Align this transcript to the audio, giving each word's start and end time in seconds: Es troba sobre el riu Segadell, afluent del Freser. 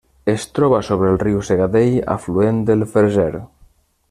Es 0.31 0.45
troba 0.59 0.79
sobre 0.87 1.11
el 1.15 1.19
riu 1.25 1.43
Segadell, 1.49 2.01
afluent 2.17 2.65
del 2.71 2.89
Freser. 2.95 3.33